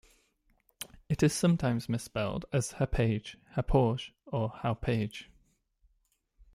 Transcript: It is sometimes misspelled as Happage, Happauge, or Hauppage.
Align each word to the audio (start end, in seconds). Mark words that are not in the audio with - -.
It 1.09 1.21
is 1.21 1.31
sometimes 1.31 1.87
misspelled 1.87 2.45
as 2.51 2.71
Happage, 2.71 3.35
Happauge, 3.55 4.13
or 4.25 4.49
Hauppage. 4.49 5.29